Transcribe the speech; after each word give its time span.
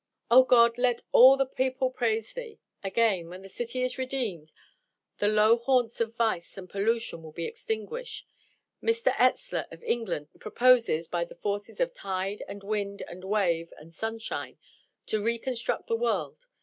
"O 0.31 0.41
God! 0.43 0.79
let 0.79 1.03
all 1.11 1.37
the 1.37 1.45
people 1.45 1.91
praise 1.91 2.33
thee!" 2.33 2.59
Again: 2.83 3.29
when 3.29 3.43
the 3.43 3.47
city 3.47 3.83
is 3.83 3.99
redeemed, 3.99 4.51
the 5.19 5.27
low 5.27 5.57
haunts 5.57 6.01
of 6.01 6.15
vice 6.15 6.57
and 6.57 6.67
pollution 6.67 7.21
will 7.21 7.31
be 7.31 7.45
extinguished. 7.45 8.25
Mr. 8.81 9.13
Etzler, 9.19 9.67
of 9.71 9.83
England, 9.83 10.29
proposes, 10.39 11.07
by 11.07 11.23
the 11.23 11.35
forces 11.35 11.79
of 11.79 11.93
tide, 11.93 12.41
and 12.47 12.63
wind, 12.63 13.03
and 13.07 13.23
wave, 13.23 13.71
and 13.77 13.93
sunshine, 13.93 14.57
to 15.05 15.23
reconstruct 15.23 15.85
the 15.85 15.95
world. 15.95 16.47